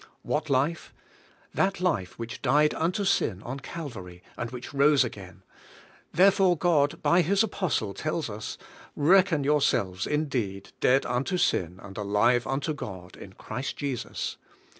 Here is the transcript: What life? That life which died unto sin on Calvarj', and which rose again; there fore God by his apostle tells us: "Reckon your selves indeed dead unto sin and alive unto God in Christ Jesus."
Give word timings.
What 0.23 0.49
life? 0.49 0.95
That 1.53 1.79
life 1.79 2.17
which 2.17 2.41
died 2.41 2.73
unto 2.73 3.05
sin 3.05 3.43
on 3.43 3.59
Calvarj', 3.59 4.21
and 4.35 4.49
which 4.49 4.73
rose 4.73 5.03
again; 5.03 5.43
there 6.11 6.31
fore 6.31 6.57
God 6.57 7.03
by 7.03 7.21
his 7.21 7.43
apostle 7.43 7.93
tells 7.93 8.27
us: 8.27 8.57
"Reckon 8.95 9.43
your 9.43 9.61
selves 9.61 10.07
indeed 10.07 10.71
dead 10.79 11.05
unto 11.05 11.37
sin 11.37 11.79
and 11.83 11.99
alive 11.99 12.47
unto 12.47 12.73
God 12.73 13.15
in 13.15 13.33
Christ 13.33 13.77
Jesus." 13.77 14.37